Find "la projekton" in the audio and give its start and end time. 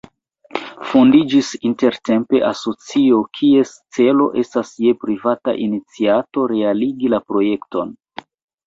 7.19-7.99